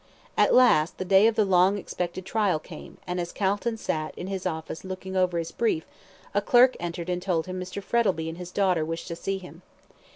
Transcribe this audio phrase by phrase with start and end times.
[0.35, 4.25] At last, the day of the long expected trial came, and as Calton sat in
[4.25, 5.85] his office looking over his brief,
[6.33, 7.83] a clerk entered and told him Mr.
[7.83, 9.61] Frettlby and his daughter wished to see him.